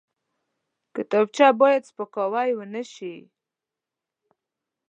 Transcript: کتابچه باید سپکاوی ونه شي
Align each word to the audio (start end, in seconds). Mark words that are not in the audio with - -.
کتابچه 0.95 1.47
باید 1.61 1.87
سپکاوی 1.89 2.49
ونه 2.55 2.83
شي 2.93 3.15